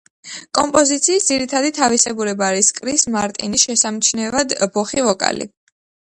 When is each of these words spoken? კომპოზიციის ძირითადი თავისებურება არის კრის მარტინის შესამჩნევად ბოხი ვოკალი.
კომპოზიციის 0.59 1.27
ძირითადი 1.31 1.71
თავისებურება 1.79 2.47
არის 2.47 2.71
კრის 2.79 3.07
მარტინის 3.17 3.67
შესამჩნევად 3.69 4.59
ბოხი 4.79 5.07
ვოკალი. 5.11 5.51